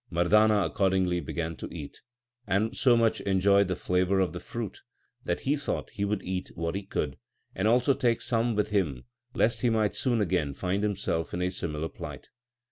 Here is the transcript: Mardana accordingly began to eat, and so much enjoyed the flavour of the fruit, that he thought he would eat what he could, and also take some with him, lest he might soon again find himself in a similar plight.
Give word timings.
Mardana 0.11 0.65
accordingly 0.65 1.19
began 1.19 1.55
to 1.57 1.71
eat, 1.71 2.01
and 2.47 2.75
so 2.75 2.97
much 2.97 3.21
enjoyed 3.21 3.67
the 3.67 3.75
flavour 3.75 4.19
of 4.19 4.33
the 4.33 4.39
fruit, 4.39 4.81
that 5.25 5.41
he 5.41 5.55
thought 5.55 5.91
he 5.91 6.03
would 6.05 6.23
eat 6.23 6.49
what 6.55 6.73
he 6.73 6.81
could, 6.81 7.17
and 7.53 7.67
also 7.67 7.93
take 7.93 8.19
some 8.19 8.55
with 8.55 8.71
him, 8.71 9.03
lest 9.35 9.61
he 9.61 9.69
might 9.69 9.93
soon 9.93 10.19
again 10.19 10.55
find 10.55 10.81
himself 10.81 11.35
in 11.35 11.41
a 11.43 11.51
similar 11.51 11.87
plight. 11.87 12.29